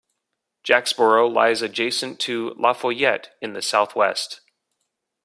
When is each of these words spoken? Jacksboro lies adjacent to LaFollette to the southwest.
Jacksboro 0.63 1.27
lies 1.27 1.61
adjacent 1.61 2.19
to 2.21 2.55
LaFollette 2.59 3.27
to 3.43 3.53
the 3.53 3.61
southwest. 3.61 4.41